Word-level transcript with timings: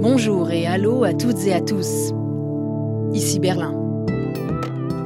Bonjour 0.00 0.52
et 0.52 0.64
allô 0.64 1.02
à 1.02 1.12
toutes 1.12 1.44
et 1.44 1.52
à 1.52 1.60
tous. 1.60 2.12
Ici 3.12 3.40
Berlin. 3.40 3.74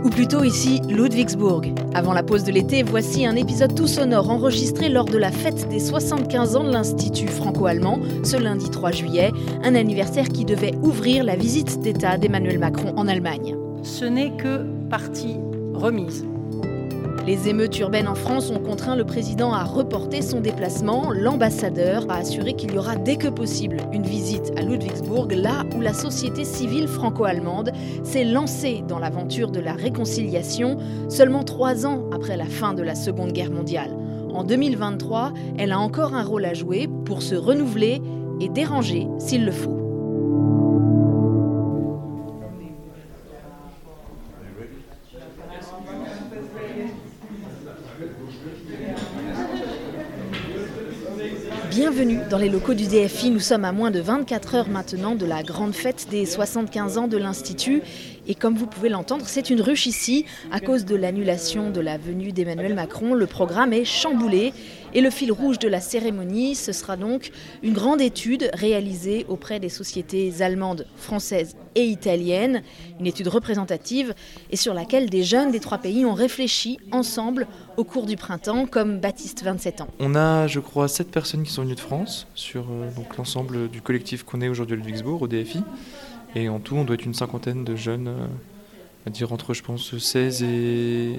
Ou 0.05 0.11
plutôt 0.11 0.45
ici 0.45 0.83
Ludwigsburg. 0.87 1.73
Avant 1.95 2.13
la 2.13 2.23
pause 2.23 2.45
de 2.45 2.53
l'été, 2.53 2.83
voici 2.83 3.25
un 3.25 3.35
épisode 3.35 3.75
tout 3.75 3.87
sonore 3.87 4.29
enregistré 4.29 4.91
lors 4.91 5.07
de 5.07 5.17
la 5.17 5.31
fête 5.33 5.67
des 5.71 5.81
75 5.81 6.57
ans 6.57 6.65
de 6.65 6.73
l'Institut 6.73 7.29
franco-allemand, 7.29 8.01
ce 8.23 8.37
lundi 8.37 8.69
3 8.69 8.91
juillet, 8.91 9.31
un 9.65 9.75
anniversaire 9.75 10.29
qui 10.29 10.45
devait 10.45 10.75
ouvrir 10.83 11.25
la 11.25 11.37
visite 11.37 11.81
d'État 11.81 12.19
d'Emmanuel 12.19 12.59
Macron 12.59 12.93
en 12.95 13.09
Allemagne. 13.09 13.57
Ce 13.83 14.05
n'est 14.05 14.37
que 14.37 14.67
partie 14.91 15.39
remise. 15.73 16.27
Les 17.25 17.49
émeutes 17.49 17.79
urbaines 17.79 18.09
en 18.09 18.17
France 18.17 18.51
ont 18.51 18.59
contraint 18.59 18.97
le 18.97 19.05
président 19.05 19.53
à 19.53 19.63
reporter 19.63 20.23
son 20.23 20.41
déplacement. 20.41 21.13
L'ambassadeur 21.13 22.05
a 22.09 22.17
assuré 22.17 22.55
qu'il 22.55 22.73
y 22.73 22.79
aura 22.79 22.97
dès 22.97 23.15
que 23.15 23.29
possible 23.29 23.77
une 23.93 24.03
visite 24.03 24.53
à 24.57 24.63
Ludwigsburg, 24.63 25.31
là 25.31 25.63
où 25.77 25.81
la 25.81 25.93
société 25.93 26.45
civile 26.45 26.89
franco-allemande 26.89 27.71
s'est 28.03 28.25
lancée 28.25 28.83
dans 28.89 28.99
l'aventure 28.99 29.53
de 29.53 29.61
la 29.61 29.75
réconciliation 29.75 30.79
seulement 31.09 31.45
trois 31.45 31.87
ans 31.87 32.11
après 32.13 32.37
la 32.37 32.47
fin 32.47 32.75
de 32.75 32.83
la 32.83 32.97
Seconde 32.97 33.33
Guerre 33.33 33.53
mondiale. 33.53 33.97
En 34.35 34.43
2023, 34.43 35.33
elle 35.59 35.71
a 35.71 35.79
encore 35.79 36.15
un 36.15 36.25
rôle 36.25 36.45
à 36.45 36.55
jouer 36.55 36.89
pour 37.05 37.23
se 37.23 37.37
renouveler 37.37 38.03
et 38.41 38.49
déranger 38.49 39.07
s'il 39.19 39.45
le 39.45 39.53
faut. 39.53 39.82
Dans 52.33 52.39
les 52.39 52.49
locaux 52.49 52.73
du 52.73 52.87
DFI. 52.87 53.31
Nous 53.31 53.41
sommes 53.41 53.67
à 53.67 53.73
moins 53.73 53.91
de 53.91 54.01
24 54.01 54.55
heures 54.55 54.69
maintenant 54.71 55.15
de 55.15 55.27
la 55.27 55.43
grande 55.43 55.75
fête 55.75 56.07
des 56.11 56.25
75 56.25 56.97
ans 56.97 57.07
de 57.07 57.19
l'Institut. 57.19 57.83
Et 58.27 58.35
comme 58.35 58.57
vous 58.57 58.67
pouvez 58.67 58.89
l'entendre, 58.89 59.25
c'est 59.27 59.51
une 59.51 59.61
ruche 59.61 59.87
ici. 59.87 60.27
À 60.53 60.61
cause 60.61 60.85
de 60.85 60.95
l'annulation 60.95 61.71
de 61.71 61.81
la 61.81 61.99
venue 61.99 62.33
d'Emmanuel 62.33 62.75
Macron, 62.75 63.15
le 63.15 63.27
programme 63.27 63.73
est 63.73 63.85
chamboulé. 63.85 64.53
Et 64.95 65.01
le 65.01 65.11
fil 65.11 65.33
rouge 65.33 65.59
de 65.59 65.69
la 65.69 65.81
cérémonie, 65.81 66.55
ce 66.55 66.71
sera 66.73 66.97
donc 66.97 67.31
une 67.63 67.73
grande 67.73 68.01
étude 68.01 68.51
réalisée 68.53 69.25
auprès 69.29 69.59
des 69.59 69.71
sociétés 69.71 70.35
allemandes, 70.41 70.87
françaises 70.97 71.57
et 71.75 71.85
italiennes. 71.85 72.63
Une 73.01 73.07
étude 73.07 73.29
représentative 73.29 74.15
et 74.51 74.57
sur 74.57 74.75
laquelle 74.75 75.09
des 75.09 75.25
jeunes 75.25 75.51
des 75.51 75.61
trois 75.61 75.79
pays 75.79 76.05
ont 76.05 76.15
réfléchi 76.15 76.79
ensemble 76.93 77.47
au 77.77 77.85
cours 77.85 78.07
du 78.07 78.17
printemps, 78.17 78.67
comme 78.67 79.01
Baptiste, 79.01 79.43
27 79.43 79.81
ans. 79.81 79.89
On 79.99 80.15
a, 80.15 80.47
je 80.47 80.61
crois, 80.61 80.89
sept 80.89 81.11
personnes 81.11 81.43
qui 81.43 81.51
sont 81.51 81.63
venues 81.63 81.75
de 81.75 81.81
France 81.81 82.29
sur 82.35 82.67
euh, 82.71 82.91
l'ensemble 83.17 83.69
du 83.69 83.81
collectif 83.81 84.25
qu'on 84.25 84.43
est 84.43 84.49
aujourd'hui 84.49 84.75
à 84.75 84.77
Ludwigsburg, 84.77 85.23
au 85.23 85.27
DFI. 85.27 85.63
Et 86.35 86.49
en 86.49 86.59
tout, 86.61 86.77
on 86.77 86.85
doit 86.85 86.95
être 86.95 87.05
une 87.05 87.15
cinquantaine 87.15 87.65
de 87.65 87.77
jeunes, 87.77 88.09
euh, 88.09 88.27
à 89.07 89.11
dire 89.11 89.33
entre, 89.33 89.55
je 89.55 89.63
pense, 89.63 89.97
16 89.97 90.43
et 90.43 91.17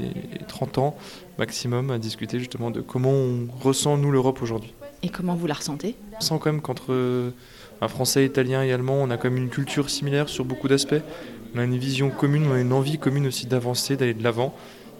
30 0.47 0.77
ans 0.79 0.95
maximum, 1.37 1.91
à 1.91 1.99
discuter 1.99 2.39
justement 2.39 2.71
de 2.71 2.81
comment 2.81 3.11
on 3.11 3.47
ressent, 3.61 3.97
nous, 3.97 4.11
l'Europe 4.11 4.41
aujourd'hui. 4.41 4.73
Et 5.03 5.09
comment 5.09 5.35
vous 5.35 5.47
la 5.47 5.53
ressentez? 5.53 5.95
On 6.17 6.21
sent 6.21 6.35
quand 6.41 6.51
même 6.51 6.61
qu'entre 6.61 6.93
euh, 6.93 7.31
un 7.81 7.87
français, 7.87 8.25
italien 8.25 8.63
et 8.63 8.71
allemand, 8.71 8.95
on 8.95 9.09
a 9.09 9.17
quand 9.17 9.29
même 9.29 9.37
une 9.37 9.49
culture 9.49 9.89
similaire 9.89 10.29
sur 10.29 10.45
beaucoup 10.45 10.67
d'aspects. 10.67 11.01
On 11.55 11.59
a 11.59 11.63
une 11.63 11.77
vision 11.77 12.09
commune, 12.09 12.47
on 12.47 12.53
a 12.53 12.59
une 12.59 12.73
envie 12.73 12.97
commune 12.97 13.27
aussi 13.27 13.45
d'avancer, 13.45 13.97
d'aller 13.97 14.13
de 14.13 14.23
l'avant 14.23 14.55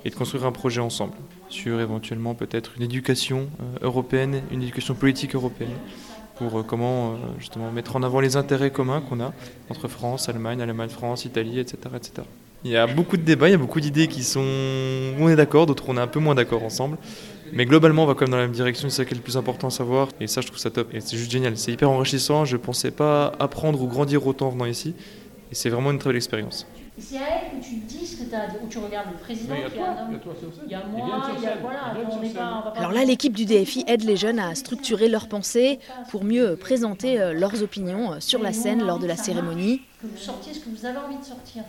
et 0.05 0.09
de 0.09 0.15
construire 0.15 0.45
un 0.45 0.51
projet 0.51 0.81
ensemble 0.81 1.13
sur 1.49 1.79
éventuellement 1.79 2.35
peut-être 2.35 2.73
une 2.77 2.83
éducation 2.83 3.47
euh, 3.61 3.85
européenne, 3.85 4.41
une 4.51 4.61
éducation 4.61 4.93
politique 4.93 5.33
européenne 5.33 5.71
pour 6.35 6.59
euh, 6.59 6.63
comment 6.63 7.13
euh, 7.13 7.15
justement 7.39 7.71
mettre 7.71 7.95
en 7.95 8.03
avant 8.03 8.19
les 8.19 8.35
intérêts 8.35 8.71
communs 8.71 9.01
qu'on 9.01 9.19
a 9.19 9.33
entre 9.69 9.87
France, 9.87 10.29
Allemagne, 10.29 10.61
Allemagne-France, 10.61 11.25
Italie, 11.25 11.59
etc., 11.59 11.77
etc. 11.95 12.27
Il 12.63 12.71
y 12.71 12.77
a 12.77 12.87
beaucoup 12.87 13.17
de 13.17 13.23
débats, 13.23 13.49
il 13.49 13.51
y 13.51 13.55
a 13.55 13.57
beaucoup 13.57 13.81
d'idées 13.81 14.07
qui 14.07 14.23
sont 14.23 14.45
on 15.19 15.27
est 15.27 15.35
d'accord, 15.35 15.65
d'autres 15.65 15.85
on 15.89 15.97
est 15.97 16.01
un 16.01 16.07
peu 16.07 16.19
moins 16.19 16.35
d'accord 16.35 16.63
ensemble. 16.63 16.97
Mais 17.51 17.65
globalement, 17.65 18.03
on 18.03 18.07
va 18.07 18.15
quand 18.15 18.21
même 18.21 18.31
dans 18.31 18.37
la 18.37 18.43
même 18.43 18.51
direction, 18.51 18.89
c'est 18.89 18.97
ça 18.97 19.05
qui 19.05 19.13
est 19.13 19.17
le 19.17 19.21
plus 19.21 19.37
important 19.37 19.67
à 19.67 19.69
savoir. 19.69 20.09
Et 20.19 20.25
ça, 20.25 20.41
je 20.41 20.47
trouve 20.47 20.57
ça 20.57 20.71
top. 20.71 20.91
Et 20.91 21.01
c'est 21.01 21.17
juste 21.17 21.29
génial, 21.29 21.55
c'est 21.55 21.71
hyper 21.71 21.89
enrichissant. 21.89 22.45
Je 22.45 22.57
ne 22.57 22.61
pensais 22.61 22.89
pas 22.89 23.33
apprendre 23.37 23.79
ou 23.79 23.87
grandir 23.87 24.25
autant 24.25 24.47
en 24.47 24.51
venant 24.51 24.65
ici. 24.65 24.95
Et 25.51 25.55
c'est 25.55 25.69
vraiment 25.69 25.91
une 25.91 25.99
très 25.99 26.09
belle 26.09 26.17
expérience. 26.17 26.65
C'est 26.99 27.17
à 27.17 27.21
elle 27.21 27.59
que 27.59 27.65
tu 27.65 27.75
dis 27.75 28.05
ce 28.05 28.17
que 28.17 28.29
tu 28.29 28.35
as 28.35 28.49
où 28.61 28.67
tu 28.67 28.77
regardes 28.77 29.11
le 29.13 29.17
président, 29.17 29.55
a 29.55 29.69
qui 29.69 29.79
un 29.79 30.05
homme. 30.05 30.19
il 30.65 30.71
y 30.71 30.75
a 30.75 30.83
moi, 30.85 31.23
Il 31.37 31.43
y 31.43 31.47
a 31.47 31.55
voilà, 31.59 31.79
Alors 32.75 32.91
là, 32.91 33.03
l'équipe 33.03 33.33
du 33.33 33.45
DFI 33.45 33.83
aide 33.87 34.03
les 34.03 34.15
jeunes 34.15 34.37
à 34.37 34.53
structurer 34.53 35.09
leurs 35.09 35.27
pensées 35.27 35.79
pour 36.11 36.23
mieux 36.23 36.55
présenter 36.55 37.19
euh, 37.19 37.33
leurs 37.33 37.63
opinions 37.63 38.13
euh, 38.13 38.19
sur 38.19 38.41
la 38.43 38.53
scène 38.53 38.85
lors 38.85 38.99
de 38.99 39.07
la 39.07 39.15
cérémonie. 39.15 39.81
que 40.01 40.07
vous 40.07 40.17
sortiez 40.17 40.53
ce 40.53 40.59
que 40.59 40.69
vous 40.69 40.85
avez 40.85 40.97
envie 40.99 41.17
de 41.17 41.23
sortir. 41.23 41.63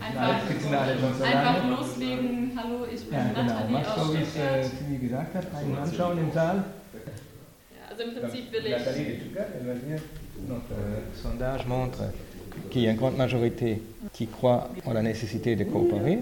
Einfach, 0.00 0.40
einfach 1.22 1.68
loslegen. 1.68 2.52
Hallo, 2.56 2.86
ich 2.92 3.04
bin 3.04 3.14
Ja, 3.16 3.24
genau. 3.28 3.42
Nathalie 3.42 3.72
Mach 3.72 3.94
so, 3.94 4.00
aus 4.00 4.14
wie 4.14 4.22
es 4.22 4.28
Stuttgart. 4.30 4.64
Sylvie 4.64 4.98
gesagt 4.98 5.34
hat, 5.34 5.44
einen 5.54 5.76
anschauen 5.78 6.18
im 6.18 6.32
Saal. 6.32 6.56
Ja, 6.56 7.90
Also 7.90 8.02
im 8.02 8.14
Prinzip 8.20 8.52
will 8.52 8.66
ich. 8.66 8.72
Notre 10.48 10.62
euh, 10.72 11.00
sondage 11.22 11.66
montre 11.66 11.98
qu'il 12.70 12.82
y 12.82 12.88
a 12.88 12.90
une 12.90 12.96
grande 12.96 13.16
majorité 13.16 13.80
qui 14.12 14.26
croit 14.26 14.70
en 14.84 14.92
la 14.92 15.02
nécessité 15.02 15.56
de 15.56 15.64
coopérer. 15.64 16.20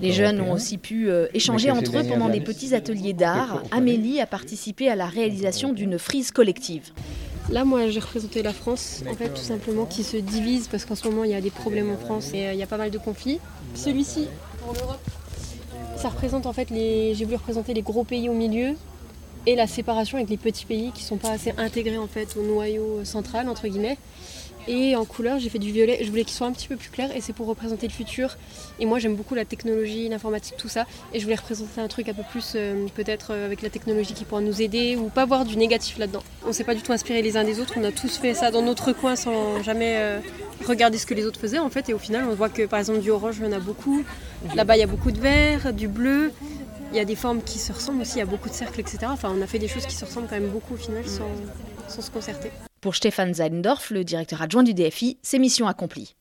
Les 0.00 0.12
jeunes 0.12 0.40
ont 0.40 0.52
aussi 0.52 0.78
pu 0.78 1.08
euh, 1.08 1.26
échanger 1.34 1.70
entre 1.70 1.98
eux 1.98 2.04
pendant 2.04 2.28
des 2.28 2.40
petits 2.40 2.74
ateliers 2.74 3.12
d'art. 3.12 3.62
Amélie 3.70 4.20
a 4.20 4.26
participé 4.26 4.88
à 4.88 4.96
la 4.96 5.06
réalisation 5.06 5.72
d'une 5.72 5.98
frise 5.98 6.30
collective. 6.30 6.92
Là, 7.50 7.64
moi, 7.64 7.88
j'ai 7.88 8.00
représenté 8.00 8.42
la 8.42 8.54
France, 8.54 9.02
en 9.08 9.14
fait, 9.14 9.28
tout 9.28 9.42
simplement, 9.42 9.84
qui 9.84 10.02
se 10.02 10.16
divise 10.16 10.68
parce 10.68 10.86
qu'en 10.86 10.94
ce 10.94 11.06
moment, 11.06 11.24
il 11.24 11.30
y 11.30 11.34
a 11.34 11.42
des 11.42 11.50
problèmes 11.50 11.90
en 11.90 11.98
France 11.98 12.30
et 12.32 12.46
euh, 12.46 12.52
il 12.54 12.58
y 12.58 12.62
a 12.62 12.66
pas 12.66 12.78
mal 12.78 12.90
de 12.90 12.98
conflits. 12.98 13.38
Celui-ci, 13.74 14.28
pour 14.62 14.72
l'Europe, 14.72 15.02
ça 15.96 16.08
représente 16.08 16.46
en 16.46 16.52
fait 16.52 16.70
les. 16.70 17.14
J'ai 17.14 17.24
voulu 17.24 17.36
représenter 17.36 17.74
les 17.74 17.82
gros 17.82 18.04
pays 18.04 18.28
au 18.28 18.34
milieu 18.34 18.74
et 19.46 19.54
la 19.56 19.66
séparation 19.66 20.18
avec 20.18 20.30
les 20.30 20.36
petits 20.36 20.66
pays 20.66 20.92
qui 20.92 21.02
sont 21.02 21.16
pas 21.16 21.30
assez 21.30 21.52
intégrés 21.56 21.98
en 21.98 22.06
fait 22.06 22.36
au 22.36 22.42
noyau 22.42 23.04
central 23.04 23.48
entre 23.48 23.68
guillemets. 23.68 23.98
Et 24.66 24.96
en 24.96 25.04
couleur, 25.04 25.38
j'ai 25.38 25.50
fait 25.50 25.58
du 25.58 25.70
violet. 25.70 25.98
Je 26.02 26.08
voulais 26.08 26.24
qu'il 26.24 26.32
soit 26.32 26.46
un 26.46 26.52
petit 26.52 26.68
peu 26.68 26.76
plus 26.76 26.88
clair 26.88 27.14
et 27.14 27.20
c'est 27.20 27.32
pour 27.32 27.46
représenter 27.46 27.86
le 27.86 27.92
futur. 27.92 28.36
Et 28.80 28.86
moi, 28.86 28.98
j'aime 28.98 29.14
beaucoup 29.14 29.34
la 29.34 29.44
technologie, 29.44 30.08
l'informatique, 30.08 30.56
tout 30.56 30.68
ça. 30.68 30.86
Et 31.12 31.18
je 31.18 31.24
voulais 31.24 31.36
représenter 31.36 31.80
un 31.80 31.88
truc 31.88 32.08
un 32.08 32.14
peu 32.14 32.22
plus, 32.30 32.52
euh, 32.56 32.86
peut-être 32.94 33.32
euh, 33.32 33.46
avec 33.46 33.60
la 33.60 33.68
technologie 33.68 34.14
qui 34.14 34.24
pourra 34.24 34.40
nous 34.40 34.62
aider 34.62 34.96
ou 34.96 35.08
pas 35.08 35.26
voir 35.26 35.44
du 35.44 35.56
négatif 35.56 35.98
là-dedans. 35.98 36.22
On 36.46 36.52
s'est 36.52 36.64
pas 36.64 36.74
du 36.74 36.80
tout 36.80 36.92
inspiré 36.92 37.20
les 37.20 37.36
uns 37.36 37.44
des 37.44 37.60
autres. 37.60 37.74
On 37.76 37.84
a 37.84 37.92
tous 37.92 38.16
fait 38.16 38.32
ça 38.32 38.50
dans 38.50 38.62
notre 38.62 38.92
coin 38.92 39.16
sans 39.16 39.62
jamais 39.62 39.96
euh, 39.98 40.20
regarder 40.66 40.96
ce 40.96 41.04
que 41.04 41.14
les 41.14 41.26
autres 41.26 41.40
faisaient 41.40 41.58
en 41.58 41.68
fait. 41.68 41.90
Et 41.90 41.94
au 41.94 41.98
final, 41.98 42.24
on 42.30 42.34
voit 42.34 42.48
que 42.48 42.62
par 42.62 42.78
exemple 42.78 43.00
du 43.00 43.10
orange, 43.10 43.36
il 43.40 43.44
y 43.44 43.48
en 43.48 43.52
a 43.52 43.60
beaucoup. 43.60 44.02
Là-bas, 44.54 44.76
il 44.76 44.80
y 44.80 44.82
a 44.82 44.86
beaucoup 44.86 45.10
de 45.10 45.20
vert, 45.20 45.74
du 45.74 45.88
bleu. 45.88 46.32
Il 46.94 46.98
y 46.98 47.00
a 47.00 47.04
des 47.04 47.16
formes 47.16 47.42
qui 47.42 47.58
se 47.58 47.72
ressemblent 47.72 48.02
aussi. 48.02 48.14
Il 48.14 48.18
y 48.20 48.22
a 48.22 48.26
beaucoup 48.26 48.48
de 48.48 48.54
cercles, 48.54 48.78
etc. 48.78 48.98
Enfin, 49.06 49.34
on 49.36 49.42
a 49.42 49.48
fait 49.48 49.58
des 49.58 49.66
choses 49.66 49.84
qui 49.84 49.96
se 49.96 50.04
ressemblent 50.04 50.28
quand 50.28 50.38
même 50.38 50.50
beaucoup 50.50 50.74
au 50.74 50.76
final 50.76 51.04
sans, 51.04 51.28
sans 51.88 52.02
se 52.02 52.10
concerter. 52.12 52.52
Pour 52.80 52.94
Stéphane 52.94 53.34
Zeindorf, 53.34 53.90
le 53.90 54.04
directeur 54.04 54.40
adjoint 54.42 54.62
du 54.62 54.74
DFI, 54.74 55.18
c'est 55.20 55.40
mission 55.40 55.66
accomplie. 55.66 56.14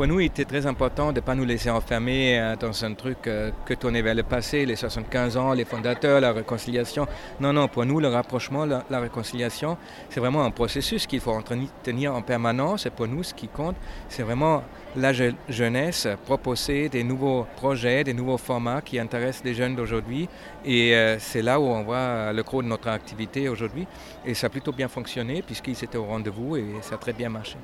Pour 0.00 0.06
nous, 0.06 0.18
il 0.20 0.28
était 0.28 0.46
très 0.46 0.64
important 0.64 1.12
de 1.12 1.16
ne 1.16 1.20
pas 1.20 1.34
nous 1.34 1.44
laisser 1.44 1.68
enfermer 1.68 2.40
euh, 2.40 2.56
dans 2.56 2.86
un 2.86 2.94
truc 2.94 3.18
euh, 3.26 3.50
que 3.66 3.74
tourner 3.74 4.00
vers 4.00 4.14
le 4.14 4.22
passé, 4.22 4.64
les 4.64 4.74
75 4.74 5.36
ans, 5.36 5.52
les 5.52 5.66
fondateurs, 5.66 6.22
la 6.22 6.32
réconciliation. 6.32 7.06
Non, 7.38 7.52
non, 7.52 7.68
pour 7.68 7.84
nous, 7.84 8.00
le 8.00 8.08
rapprochement, 8.08 8.64
la, 8.64 8.98
réconciliation, 8.98 9.76
c'est 10.08 10.20
vraiment 10.20 10.42
un 10.42 10.52
processus 10.52 11.06
qu'il 11.06 11.20
faut 11.20 11.32
entretenir 11.32 12.14
en 12.14 12.22
permanence. 12.22 12.86
Et 12.86 12.90
pour 12.90 13.08
nous, 13.08 13.22
ce 13.22 13.34
qui 13.34 13.48
compte, 13.48 13.76
c'est 14.08 14.22
vraiment 14.22 14.62
la 14.96 15.12
je- 15.12 15.34
jeunesse, 15.50 16.08
proposer 16.24 16.88
des 16.88 17.04
nouveaux 17.04 17.46
projets, 17.56 18.02
des 18.02 18.14
nouveaux 18.14 18.38
formats 18.38 18.80
qui 18.80 18.98
intéressent 18.98 19.44
les 19.44 19.52
jeunes 19.52 19.76
d'aujourd'hui. 19.76 20.30
Et 20.64 20.94
euh, 20.94 21.18
c'est 21.18 21.42
là 21.42 21.60
où 21.60 21.64
on 21.64 21.82
voit 21.82 22.32
le 22.32 22.42
gros 22.42 22.62
de 22.62 22.68
notre 22.68 22.88
activité 22.88 23.50
aujourd'hui. 23.50 23.86
Et 24.24 24.32
ça 24.32 24.46
a 24.46 24.48
plutôt 24.48 24.72
bien 24.72 24.88
fonctionné 24.88 25.42
puisqu'ils 25.42 25.84
étaient 25.84 25.98
au 25.98 26.06
rendez-vous 26.06 26.56
et 26.56 26.64
ça 26.80 26.94
a 26.94 26.98
très 26.98 27.12
bien 27.12 27.28
marché. 27.28 27.58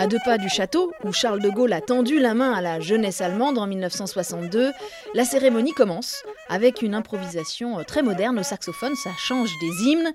À 0.00 0.06
deux 0.06 0.18
pas 0.24 0.38
du 0.38 0.48
château, 0.48 0.92
où 1.02 1.12
Charles 1.12 1.42
de 1.42 1.50
Gaulle 1.50 1.72
a 1.72 1.80
tendu 1.80 2.20
la 2.20 2.32
main 2.32 2.52
à 2.52 2.60
la 2.60 2.78
jeunesse 2.78 3.20
allemande 3.20 3.58
en 3.58 3.66
1962, 3.66 4.70
la 5.12 5.24
cérémonie 5.24 5.72
commence 5.72 6.22
avec 6.48 6.82
une 6.82 6.94
improvisation 6.94 7.80
euh, 7.80 7.82
très 7.82 8.02
moderne 8.02 8.38
au 8.38 8.44
saxophone, 8.44 8.94
ça 8.94 9.10
change 9.18 9.50
des 9.60 9.88
hymnes. 9.88 10.12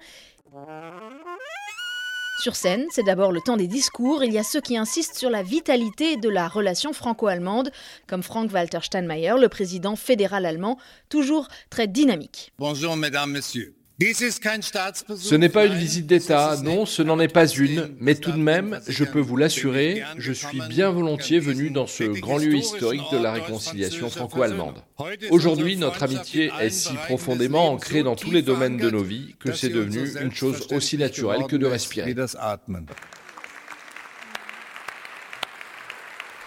Sur 2.40 2.56
scène, 2.56 2.86
c'est 2.92 3.04
d'abord 3.04 3.34
le 3.34 3.42
temps 3.42 3.58
des 3.58 3.68
discours. 3.68 4.24
Il 4.24 4.32
y 4.32 4.38
a 4.38 4.44
ceux 4.44 4.62
qui 4.62 4.78
insistent 4.78 5.18
sur 5.18 5.30
la 5.30 5.44
vitalité 5.44 6.16
de 6.16 6.30
la 6.30 6.48
relation 6.48 6.94
franco-allemande, 6.94 7.70
comme 8.08 8.24
Frank-Walter 8.24 8.80
Steinmeier, 8.84 9.36
le 9.38 9.50
président 9.50 9.98
fédéral 9.98 10.46
allemand, 10.46 10.78
toujours 11.10 11.50
très 11.70 11.88
dynamique. 11.88 12.54
Bonjour 12.58 12.96
mesdames, 12.96 13.32
messieurs. 13.32 13.76
Ce 14.02 15.36
n'est 15.36 15.50
pas 15.50 15.66
une 15.66 15.76
visite 15.76 16.08
d'État, 16.08 16.58
non, 16.64 16.86
ce 16.86 17.04
n'en 17.04 17.20
est 17.20 17.28
pas 17.28 17.48
une, 17.48 17.90
mais 18.00 18.16
tout 18.16 18.32
de 18.32 18.38
même, 18.38 18.80
je 18.88 19.04
peux 19.04 19.20
vous 19.20 19.38
l'assurer, 19.38 20.04
je 20.18 20.34
suis 20.34 20.62
bien 20.68 20.90
volontiers 20.90 21.40
venu 21.40 21.70
dans 21.70 21.86
ce 21.86 22.04
grand 22.04 22.38
lieu 22.38 22.56
historique 22.56 23.04
de 23.12 23.18
la 23.18 23.32
réconciliation 23.32 24.10
franco-allemande. 24.10 24.84
Aujourd'hui, 25.30 25.78
notre 25.78 26.04
amitié 26.04 26.52
est 26.60 26.70
si 26.70 26.94
profondément 26.94 27.72
ancrée 27.72 28.04
dans 28.04 28.16
tous 28.16 28.32
les 28.32 28.42
domaines 28.42 28.78
de 28.78 28.90
nos 28.90 29.04
vies 29.04 29.36
que 29.40 29.54
c'est 29.54 29.70
devenu 29.70 30.10
une 30.22 30.34
chose 30.34 30.68
aussi 30.72 30.98
naturelle 30.98 31.44
que 31.48 31.56
de 31.56 31.68
respirer. 31.68 32.16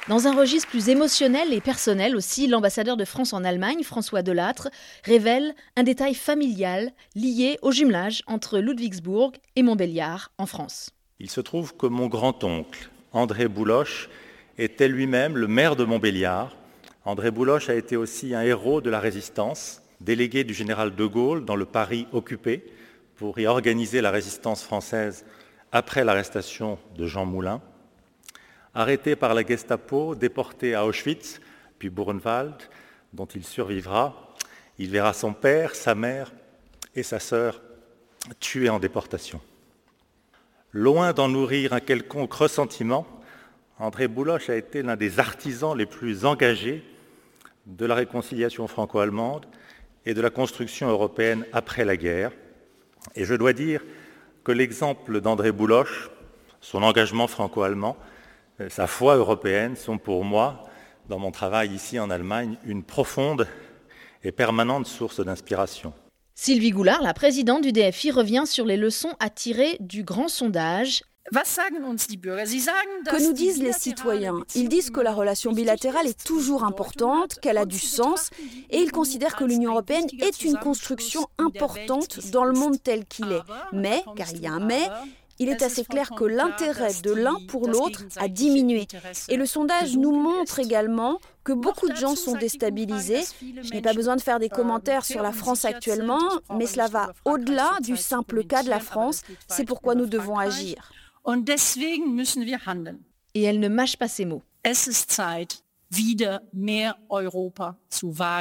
Dans 0.08 0.28
un 0.28 0.36
registre 0.36 0.68
plus 0.68 0.88
émotionnel 0.88 1.52
et 1.52 1.60
personnel 1.60 2.14
aussi, 2.14 2.46
l'ambassadeur 2.46 2.96
de 2.96 3.04
France 3.04 3.32
en 3.32 3.42
Allemagne, 3.42 3.82
François 3.82 4.22
Delattre, 4.22 4.68
révèle 5.02 5.52
un 5.74 5.82
détail 5.82 6.14
familial 6.14 6.92
lié 7.16 7.58
au 7.60 7.72
jumelage 7.72 8.22
entre 8.28 8.60
Ludwigsburg 8.60 9.32
et 9.56 9.64
Montbéliard 9.64 10.30
en 10.38 10.46
France. 10.46 10.90
Il 11.18 11.28
se 11.28 11.40
trouve 11.40 11.76
que 11.76 11.86
mon 11.86 12.06
grand-oncle, 12.06 12.88
André 13.12 13.48
Bouloche, 13.48 14.08
était 14.58 14.86
lui-même 14.86 15.36
le 15.36 15.48
maire 15.48 15.74
de 15.74 15.82
Montbéliard. 15.82 16.56
André 17.04 17.32
Bouloche 17.32 17.68
a 17.68 17.74
été 17.74 17.96
aussi 17.96 18.32
un 18.32 18.42
héros 18.42 18.80
de 18.80 18.90
la 18.90 19.00
résistance, 19.00 19.82
délégué 20.00 20.44
du 20.44 20.54
général 20.54 20.94
de 20.94 21.04
Gaulle 21.04 21.44
dans 21.44 21.56
le 21.56 21.64
Paris 21.64 22.06
occupé 22.12 22.64
pour 23.16 23.40
y 23.40 23.46
organiser 23.48 24.00
la 24.00 24.12
résistance 24.12 24.62
française 24.62 25.24
après 25.72 26.04
l'arrestation 26.04 26.78
de 26.96 27.06
Jean 27.08 27.26
Moulin. 27.26 27.60
Arrêté 28.78 29.16
par 29.16 29.32
la 29.32 29.42
Gestapo, 29.42 30.14
déporté 30.14 30.74
à 30.74 30.84
Auschwitz, 30.84 31.40
puis 31.78 31.88
Buchenwald, 31.88 32.56
dont 33.14 33.24
il 33.24 33.42
survivra, 33.42 34.34
il 34.78 34.90
verra 34.90 35.14
son 35.14 35.32
père, 35.32 35.74
sa 35.74 35.94
mère 35.94 36.30
et 36.94 37.02
sa 37.02 37.18
sœur 37.18 37.62
tués 38.38 38.68
en 38.68 38.78
déportation. 38.78 39.40
Loin 40.72 41.14
d'en 41.14 41.26
nourrir 41.28 41.72
un 41.72 41.80
quelconque 41.80 42.34
ressentiment, 42.34 43.06
André 43.78 44.08
Bouloche 44.08 44.50
a 44.50 44.56
été 44.56 44.82
l'un 44.82 44.96
des 44.96 45.20
artisans 45.20 45.74
les 45.74 45.86
plus 45.86 46.26
engagés 46.26 46.84
de 47.64 47.86
la 47.86 47.94
réconciliation 47.94 48.68
franco-allemande 48.68 49.46
et 50.04 50.12
de 50.12 50.20
la 50.20 50.28
construction 50.28 50.90
européenne 50.90 51.46
après 51.54 51.86
la 51.86 51.96
guerre. 51.96 52.30
Et 53.14 53.24
je 53.24 53.34
dois 53.34 53.54
dire 53.54 53.80
que 54.44 54.52
l'exemple 54.52 55.22
d'André 55.22 55.50
Bouloche, 55.50 56.10
son 56.60 56.82
engagement 56.82 57.26
franco-allemand, 57.26 57.96
sa 58.68 58.86
foi 58.86 59.16
européenne 59.16 59.76
sont 59.76 59.98
pour 59.98 60.24
moi, 60.24 60.64
dans 61.08 61.18
mon 61.18 61.30
travail 61.30 61.72
ici 61.74 61.98
en 61.98 62.10
Allemagne, 62.10 62.56
une 62.64 62.82
profonde 62.82 63.46
et 64.22 64.32
permanente 64.32 64.86
source 64.86 65.20
d'inspiration. 65.20 65.92
Sylvie 66.34 66.70
Goulard, 66.70 67.02
la 67.02 67.14
présidente 67.14 67.62
du 67.62 67.72
DFI, 67.72 68.10
revient 68.10 68.44
sur 68.46 68.66
les 68.66 68.76
leçons 68.76 69.14
à 69.20 69.30
tirer 69.30 69.76
du 69.80 70.04
grand 70.04 70.28
sondage 70.28 71.02
que 71.32 73.26
nous 73.26 73.32
disent 73.32 73.60
les 73.60 73.72
citoyens 73.72 74.40
Ils 74.54 74.68
disent 74.68 74.90
que 74.90 75.00
la 75.00 75.12
relation 75.12 75.52
bilatérale 75.52 76.06
est 76.06 76.24
toujours 76.24 76.64
importante, 76.64 77.40
qu'elle 77.40 77.58
a 77.58 77.64
du 77.64 77.78
sens, 77.78 78.30
et 78.70 78.78
ils 78.78 78.92
considèrent 78.92 79.34
que 79.34 79.44
l'Union 79.44 79.72
européenne 79.72 80.06
est 80.20 80.42
une 80.42 80.56
construction 80.56 81.26
importante 81.38 82.30
dans 82.30 82.44
le 82.44 82.52
monde 82.52 82.80
tel 82.82 83.06
qu'il 83.06 83.32
est. 83.32 83.42
Mais, 83.72 84.04
car 84.14 84.28
il 84.32 84.40
y 84.40 84.46
a 84.46 84.52
un 84.52 84.60
mais, 84.60 84.88
il 85.38 85.48
est 85.48 85.62
assez 85.62 85.84
clair 85.84 86.10
que 86.10 86.24
l'intérêt 86.24 86.94
de 87.02 87.12
l'un 87.12 87.36
pour 87.48 87.68
l'autre 87.68 88.04
a 88.16 88.28
diminué. 88.28 88.86
Et 89.28 89.36
le 89.36 89.46
sondage 89.46 89.96
nous 89.96 90.12
montre 90.12 90.58
également 90.58 91.18
que 91.44 91.52
beaucoup 91.52 91.88
de 91.88 91.96
gens 91.96 92.16
sont 92.16 92.36
déstabilisés. 92.36 93.22
Je 93.40 93.72
n'ai 93.72 93.82
pas 93.82 93.92
besoin 93.92 94.16
de 94.16 94.20
faire 94.20 94.38
des 94.38 94.48
commentaires 94.48 95.04
sur 95.04 95.22
la 95.22 95.32
France 95.32 95.64
actuellement, 95.64 96.20
mais 96.56 96.66
cela 96.66 96.88
va 96.88 97.12
au-delà 97.24 97.78
du 97.80 97.96
simple 97.96 98.44
cas 98.44 98.62
de 98.62 98.70
la 98.70 98.80
France. 98.80 99.22
C'est 99.48 99.64
pourquoi 99.64 99.94
nous 99.94 100.06
devons 100.06 100.38
agir. 100.38 100.92
Et 103.34 103.42
elle 103.42 103.60
ne 103.60 103.68
mâche 103.68 103.96
pas 103.96 104.08
ses 104.08 104.24
mots. 104.24 104.42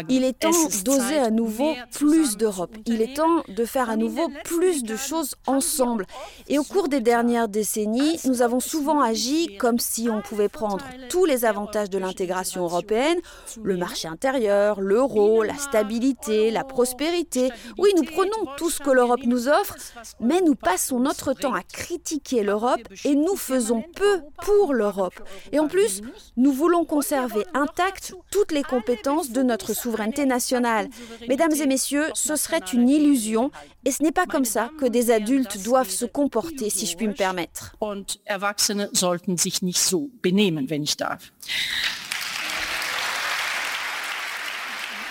Il 0.09 0.23
est 0.23 0.39
temps 0.39 0.49
d'oser 0.83 1.17
à 1.17 1.29
nouveau 1.29 1.73
plus 1.93 2.37
d'Europe. 2.37 2.75
Il 2.85 3.01
est 3.01 3.15
temps 3.15 3.43
de 3.47 3.65
faire 3.65 3.89
à 3.89 3.95
nouveau 3.95 4.29
plus 4.43 4.83
de 4.83 4.95
choses 4.95 5.35
ensemble. 5.47 6.05
Et 6.47 6.59
au 6.59 6.63
cours 6.63 6.89
des 6.89 6.99
dernières 6.99 7.47
décennies, 7.47 8.19
nous 8.25 8.41
avons 8.41 8.59
souvent 8.59 9.01
agi 9.01 9.57
comme 9.57 9.79
si 9.79 10.09
on 10.09 10.21
pouvait 10.21 10.49
prendre 10.49 10.83
tous 11.09 11.25
les 11.25 11.45
avantages 11.45 11.89
de 11.89 11.97
l'intégration 11.97 12.63
européenne, 12.63 13.19
le 13.63 13.77
marché 13.77 14.07
intérieur, 14.07 14.81
l'euro, 14.81 15.43
la 15.43 15.55
stabilité, 15.55 16.51
la 16.51 16.63
prospérité. 16.63 17.49
Oui, 17.77 17.91
nous 17.95 18.03
prenons 18.03 18.55
tout 18.57 18.69
ce 18.69 18.79
que 18.79 18.91
l'Europe 18.91 19.23
nous 19.25 19.47
offre, 19.47 19.75
mais 20.19 20.41
nous 20.41 20.55
passons 20.55 20.99
notre 20.99 21.33
temps 21.33 21.53
à 21.53 21.63
critiquer 21.63 22.43
l'Europe 22.43 22.81
et 23.05 23.15
nous 23.15 23.35
faisons 23.35 23.83
peu 23.95 24.21
pour 24.43 24.73
l'Europe. 24.73 25.19
Et 25.51 25.59
en 25.59 25.67
plus, 25.67 26.01
nous 26.37 26.51
voulons 26.51 26.85
conserver 26.85 27.44
intactes 27.53 28.13
toutes 28.31 28.51
les 28.51 28.63
compétences 28.63 29.31
de 29.31 29.43
notre 29.43 29.73
souveraineté 29.73 30.25
nationale. 30.25 30.89
Mesdames 31.27 31.53
et 31.53 31.67
messieurs, 31.67 32.05
ce 32.13 32.35
serait 32.35 32.61
une 32.73 32.89
illusion 32.89 33.51
et 33.85 33.91
ce 33.91 34.03
n'est 34.03 34.11
pas 34.11 34.25
comme 34.25 34.45
ça 34.45 34.69
que 34.79 34.85
des 34.85 35.11
adultes 35.11 35.63
doivent 35.63 35.89
se 35.89 36.05
comporter, 36.05 36.69
si 36.69 36.85
je 36.85 36.95
puis 36.95 37.07
me 37.07 37.13
permettre. 37.13 37.75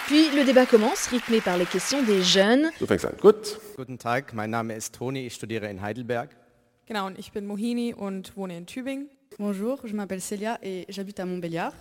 Puis 0.06 0.30
le 0.36 0.44
débat 0.44 0.66
commence, 0.66 1.06
rythmé 1.06 1.40
par 1.40 1.56
les 1.56 1.64
questions 1.64 2.02
des 2.02 2.22
jeunes. 2.22 2.70
Guten 3.76 3.98
Tag, 3.98 4.32
mein 4.34 4.50
Name 4.50 4.70
ist 4.70 4.94
Toni, 4.94 5.26
ich 5.26 5.34
studiere 5.34 5.68
in 5.70 5.80
Heidelberg. 5.80 6.30
Genau, 6.86 7.06
und 7.06 7.18
ich 7.18 7.32
bin 7.32 7.46
Mohini 7.46 7.94
und 7.94 8.36
wohne 8.36 8.58
in 8.58 8.66
Tübingen. 8.66 9.08
Bonjour, 9.38 9.80
je 9.84 9.94
m'appelle 9.94 10.20
Célia 10.20 10.58
et 10.62 10.84
j'habite 10.90 11.18
à 11.18 11.24
Montbéliard. 11.24 11.72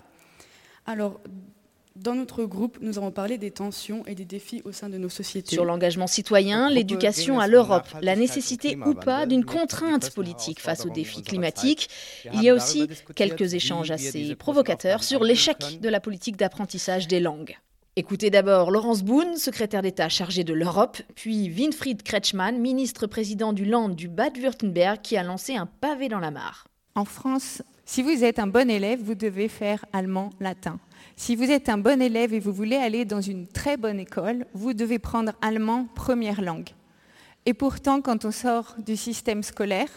Alors, 0.85 1.19
dans 1.95 2.15
notre 2.15 2.44
groupe, 2.45 2.80
nous 2.81 2.97
avons 2.97 3.12
parlé 3.12 3.38
des 3.38 3.51
tensions 3.51 4.03
et 4.07 4.15
des 4.15 4.25
défis 4.25 4.62
au 4.65 4.71
sein 4.71 4.89
de 4.89 4.97
nos 4.97 5.09
sociétés. 5.09 5.56
Sur 5.56 5.63
l'engagement 5.63 6.07
citoyen, 6.07 6.69
l'éducation 6.69 7.39
à 7.39 7.47
l'Europe, 7.47 7.88
la 8.01 8.15
nécessité 8.15 8.77
ou 8.85 8.95
pas 8.95 9.25
d'une 9.25 9.45
contrainte 9.45 10.09
politique 10.09 10.59
face 10.59 10.85
aux 10.85 10.89
défis 10.89 11.21
climatiques. 11.21 11.89
Il 12.33 12.41
y 12.41 12.50
a 12.50 12.56
aussi 12.56 12.88
quelques 13.15 13.53
échanges 13.53 13.91
assez 13.91 14.35
provocateurs 14.35 15.03
sur 15.03 15.24
l'échec 15.24 15.80
de 15.80 15.89
la 15.89 16.00
politique 16.00 16.35
d'apprentissage 16.35 17.07
des 17.07 17.19
langues. 17.19 17.57
Écoutez 17.95 18.31
d'abord 18.31 18.71
Laurence 18.71 19.03
Boone, 19.03 19.38
secrétaire 19.38 19.83
d'État 19.83 20.09
chargée 20.09 20.44
de 20.44 20.53
l'Europe, 20.53 20.97
puis 21.13 21.47
Winfried 21.47 22.01
Kretschmann, 22.01 22.57
ministre-président 22.57 23.53
du 23.53 23.65
Land 23.65 23.89
du 23.89 24.07
Bade-Württemberg, 24.07 25.00
qui 25.03 25.15
a 25.15 25.21
lancé 25.21 25.56
un 25.56 25.68
pavé 25.68 26.09
dans 26.09 26.19
la 26.19 26.31
mare. 26.31 26.68
En 26.95 27.06
France, 27.06 27.62
si 27.94 28.01
vous 28.01 28.24
êtes 28.24 28.40
un 28.40 28.48
bon 28.48 28.72
élève, 28.72 29.04
vous 29.04 29.13
devez 29.13 29.48
faire 29.48 29.86
allemand-latin. 29.94 30.80
Si 31.16 31.36
vous 31.36 31.51
êtes 31.51 31.69
un 31.69 31.78
bon 31.78 32.01
élève 32.01 32.34
et 32.34 32.40
vous 32.40 32.51
voulez 32.51 32.75
aller 32.75 33.06
dans 33.06 33.22
une 33.22 33.45
très 33.45 33.78
bonne 33.78 34.00
école, 34.00 34.47
vous 34.56 34.73
devez 34.73 34.97
prendre 34.97 35.33
allemand 35.44 35.85
première 35.94 36.42
langue. 36.42 36.69
Et 37.45 37.54
pourtant, 37.54 38.02
quand 38.02 38.26
on 38.26 38.31
sort 38.31 38.73
du 38.80 38.97
système 38.97 39.44
scolaire, 39.44 39.90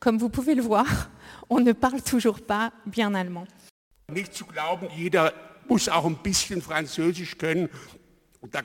comme 0.00 0.16
vous 0.16 0.30
pouvez 0.30 0.54
le 0.54 0.62
voir, 0.62 1.10
on 1.50 1.60
ne 1.60 1.72
parle 1.72 2.00
toujours 2.00 2.40
pas 2.40 2.72
bien 2.86 3.12
allemand. 3.12 3.44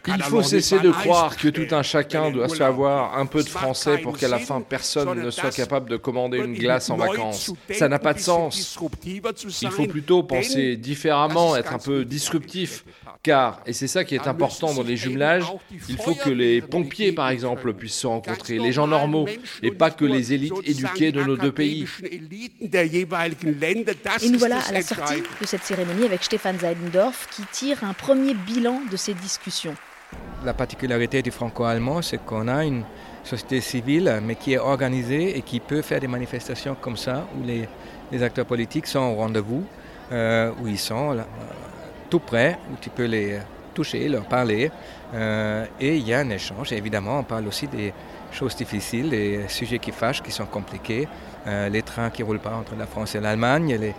Il 0.08 0.24
faut 0.24 0.44
cesser 0.44 0.80
de 0.80 0.92
croire 0.92 1.38
que 1.38 1.48
tout 1.48 1.74
un 1.74 1.84
chacun 1.84 2.32
doit 2.32 2.50
savoir 2.50 3.18
un 3.18 3.26
peu 3.26 3.44
de 3.44 3.50
français 3.50 3.98
pour 3.98 4.18
qu'à 4.18 4.28
la 4.28 4.40
fin 4.40 4.62
personne 4.62 5.22
ne 5.22 5.30
soit 5.30 5.56
capable 5.56 5.90
de 5.90 5.98
commander 5.98 6.40
une 6.40 6.54
glace 6.54 6.90
en 6.90 6.98
vacances. 6.98 7.52
Ça 7.72 7.88
n'a 7.90 8.00
pas 8.00 8.14
de 8.14 8.20
sens. 8.20 8.78
Il 9.62 9.70
faut 9.70 9.88
plutôt 9.88 10.24
penser 10.24 10.76
différemment, 10.78 11.56
être 11.56 11.74
un 11.74 11.80
peu 11.80 12.06
disruptif. 12.06 12.84
Car, 13.24 13.62
et 13.68 13.74
c'est 13.74 13.88
ça 13.88 14.04
qui 14.04 14.16
est 14.16 14.28
important 14.28 14.74
dans 14.74 14.82
les 14.84 14.98
jumelages, 14.98 15.46
il 15.88 15.98
faut 15.98 16.16
que 16.16 16.30
les 16.30 16.62
pompiers, 16.62 17.12
par 17.12 17.30
exemple, 17.30 17.74
puissent 17.74 18.00
se 18.00 18.08
rencontrer, 18.08 18.58
les 18.58 18.72
gens 18.72 18.88
normaux, 18.88 19.28
et 19.62 19.72
pas 19.72 19.92
que 19.92 20.06
les 20.06 20.34
élites 20.34 20.54
éduquées 20.64 21.12
de 21.12 21.24
nos 21.24 21.38
deux 21.38 21.52
pays. 21.52 21.86
Et 24.22 24.30
nous 24.30 24.40
voilà 24.40 24.60
à 24.60 24.72
la 24.72 24.82
sortie 24.82 25.22
de 25.40 25.46
cette 25.46 25.64
cérémonie 25.64 26.06
avec 26.06 26.24
Stéphane 26.24 26.60
Seidendorf 26.60 27.28
qui 27.30 27.44
tire 27.52 27.84
un 27.84 27.94
premier 27.94 28.34
bilan 28.34 28.82
de 28.90 28.98
ces 28.98 29.14
discussions. 29.14 29.71
La 30.44 30.54
particularité 30.54 31.22
du 31.22 31.32
franco-allemand, 31.32 32.02
c'est 32.02 32.24
qu'on 32.26 32.48
a 32.48 32.66
une 32.66 32.84
société 33.24 33.62
civile, 33.62 34.20
mais 34.24 34.36
qui 34.36 34.54
est 34.54 34.58
organisée 34.58 35.38
et 35.38 35.42
qui 35.42 35.60
peut 35.60 35.82
faire 35.82 36.00
des 36.00 36.08
manifestations 36.08 36.76
comme 36.80 36.98
ça, 36.98 37.28
où 37.38 37.44
les, 37.44 38.24
acteurs 38.24 38.46
politiques 38.46 38.88
sont 38.88 39.00
au 39.00 39.16
rendez-vous, 39.16 39.64
euh, 40.12 40.52
où 40.62 40.68
ils 40.68 40.80
sont 40.80 41.12
là, 41.12 41.26
tout 42.10 42.20
près, 42.20 42.58
où 42.72 42.76
tu 42.82 42.90
peux 42.90 43.06
les, 43.06 43.40
toucher, 43.74 44.08
leur 44.10 44.26
parler. 44.26 44.72
et 45.80 45.96
il 45.98 46.08
y 46.08 46.14
a 46.14 46.20
un 46.20 46.30
échange. 46.30 46.72
évidemment, 46.74 47.20
on 47.20 47.24
parle 47.24 47.48
aussi 47.48 47.68
des 47.68 47.94
choses 48.32 48.56
difficiles, 48.56 49.10
des 49.10 49.46
sujets 49.48 49.80
qui 49.80 49.92
fâchent, 49.92 50.22
qui 50.22 50.32
sont 50.32 50.46
compliqués. 50.46 51.08
Les 51.46 51.82
trains 51.82 52.10
qui 52.10 52.22
ne 52.22 52.28
roulent 52.28 52.40
pas 52.40 52.54
entre 52.54 52.76
la 52.76 52.86
France 52.86 53.16
et 53.16 53.20
l'Allemagne, 53.20 53.78
les 53.80 53.94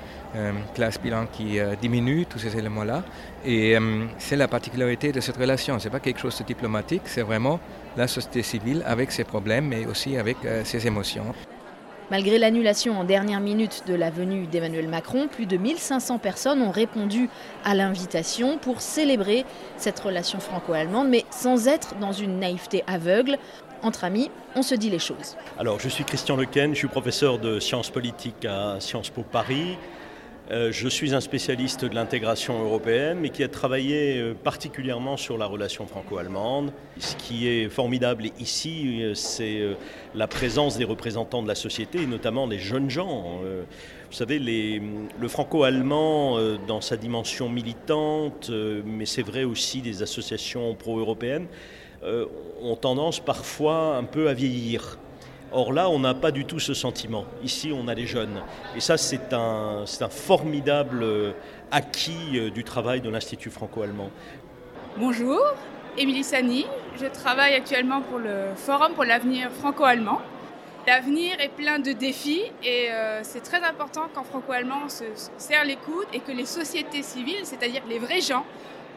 classes 0.75 1.01
bilan 1.01 1.27
qui 1.27 1.59
diminuent, 1.81 2.25
tous 2.27 2.39
ces 2.39 2.57
éléments-là. 2.57 3.03
Et 3.45 3.77
c'est 4.19 4.37
la 4.37 4.49
particularité 4.49 5.13
de 5.13 5.21
cette 5.21 5.37
relation. 5.37 5.79
Ce 5.79 5.85
n'est 5.85 5.91
pas 5.91 6.01
quelque 6.01 6.21
chose 6.21 6.39
de 6.39 6.45
diplomatique, 6.45 7.03
c'est 7.07 7.23
vraiment 7.23 7.61
la 7.97 8.07
société 8.07 8.43
civile 8.43 8.83
avec 8.87 9.13
ses 9.13 9.25
problèmes, 9.25 9.67
mais 9.67 9.87
aussi 9.87 10.17
avec 10.17 10.37
ses 10.65 10.87
émotions. 10.87 11.35
Malgré 12.11 12.39
l'annulation 12.39 12.99
en 13.01 13.05
dernière 13.05 13.41
minute 13.41 13.85
de 13.87 13.95
la 13.95 14.11
venue 14.11 14.47
d'Emmanuel 14.47 14.87
Macron, 14.87 15.29
plus 15.29 15.47
de 15.47 15.57
1500 15.57 16.19
personnes 16.19 16.61
ont 16.61 16.71
répondu 16.71 17.31
à 17.65 17.75
l'invitation 17.75 18.59
pour 18.59 18.83
célébrer 18.83 19.47
cette 19.79 19.99
relation 19.99 20.39
franco-allemande, 20.39 21.09
mais 21.09 21.25
sans 21.31 21.69
être 21.69 21.95
dans 22.01 22.13
une 22.13 22.39
naïveté 22.39 22.85
aveugle. 22.87 23.39
Entre 23.83 24.05
amis, 24.05 24.31
on 24.55 24.63
se 24.63 24.77
dit 24.77 24.91
les 24.91 25.01
choses. 25.01 25.37
Alors, 25.59 25.81
je 25.81 25.89
suis 25.89 26.05
Christian 26.05 26.37
Lequen, 26.37 26.73
je 26.73 26.79
suis 26.79 26.89
professeur 26.89 27.39
de 27.39 27.59
sciences 27.59 27.91
politiques 27.91 28.45
à 28.45 28.79
Sciences 28.79 29.11
Po 29.11 29.23
Paris. 29.23 29.77
Euh, 30.51 30.71
je 30.71 30.89
suis 30.89 31.15
un 31.15 31.21
spécialiste 31.21 31.85
de 31.85 31.95
l'intégration 31.95 32.63
européenne, 32.63 33.19
mais 33.21 33.31
qui 33.31 33.43
a 33.43 33.49
travaillé 33.49 34.19
euh, 34.19 34.35
particulièrement 34.35 35.17
sur 35.17 35.39
la 35.39 35.47
relation 35.47 35.87
franco-allemande. 35.87 36.73
Ce 36.99 37.17
qui 37.17 37.49
est 37.49 37.69
formidable 37.69 38.27
ici, 38.39 39.03
euh, 39.03 39.15
c'est 39.15 39.63
la 40.15 40.27
présence 40.29 40.77
des 40.77 40.85
représentants 40.85 41.43
de 41.43 41.49
la 41.49 41.55
société, 41.55 42.03
et 42.03 42.07
notamment 42.07 42.47
des 42.47 42.59
jeunes 42.59 42.91
gens. 42.91 43.41
Vous 44.11 44.17
savez, 44.17 44.39
le 44.39 45.29
franco-allemand, 45.29 46.39
dans 46.69 46.81
sa 46.81 46.97
dimension 46.97 47.49
militante, 47.49 48.51
mais 48.85 49.07
c'est 49.07 49.23
vrai 49.23 49.45
aussi 49.45 49.81
des 49.81 50.03
associations 50.03 50.75
pro-européennes, 50.75 51.47
ont 52.05 52.77
tendance 52.77 53.21
parfois 53.21 53.97
un 53.97 54.05
peu 54.05 54.29
à 54.29 54.35
vieillir. 54.35 54.99
Or 55.55 55.73
là, 55.73 55.91
on 55.91 55.99
n'a 55.99 56.15
pas 56.15 56.31
du 56.31 56.47
tout 56.47 56.59
ce 56.59 56.73
sentiment. 56.73 57.27
Ici, 57.45 57.73
on 57.75 57.87
a 57.87 57.95
les 57.95 58.07
jeunes. 58.07 58.43
Et 58.75 58.81
ça, 58.81 58.97
c'est 58.97 59.35
un, 59.35 59.85
un, 60.01 60.09
formidable 60.09 61.03
euh, 61.03 61.33
acquis 61.71 62.39
euh, 62.39 62.51
du 62.51 62.65
travail 62.65 63.03
de 63.03 63.11
l'Institut 63.11 63.51
franco-allemand. 63.51 64.11
Bonjour, 64.97 65.41
Émilie 65.99 66.25
Sani. 66.25 66.67
Je 66.99 67.05
travaille 67.07 67.55
actuellement 67.55 68.01
pour 68.01 68.19
le 68.19 68.55
Forum 68.57 68.95
pour 68.95 69.05
l'avenir 69.05 69.51
franco-allemand. 69.51 70.23
L'avenir 70.87 71.39
est 71.39 71.51
plein 71.51 71.79
de 71.79 71.93
défis 71.93 72.43
et 72.65 72.91
euh, 72.91 73.21
c'est 73.23 73.43
très 73.43 73.63
important 73.63 74.09
qu'en 74.13 74.25
franco-allemand 74.25 74.81
on 74.87 74.89
se 74.89 75.05
serre 75.37 75.65
les 75.65 75.77
coudes 75.77 76.09
et 76.13 76.21
que 76.21 76.33
les 76.33 76.47
sociétés 76.47 77.03
civiles, 77.03 77.45
c'est-à-dire 77.45 77.83
les 77.89 78.01
vrais 78.01 78.21
gens, 78.21 78.45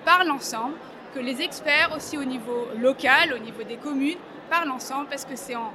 parlent 0.03 0.31
ensemble, 0.31 0.73
que 1.15 1.19
les 1.21 1.41
experts 1.41 1.93
aussi 1.95 2.17
au 2.17 2.25
niveau 2.25 2.67
local, 2.77 3.33
au 3.33 3.39
niveau 3.39 3.63
des 3.63 3.77
communes, 3.77 4.17
parlent 4.49 4.69
ensemble 4.69 5.07
parce 5.09 5.23
que 5.23 5.35
c'est 5.35 5.55
en, 5.55 5.71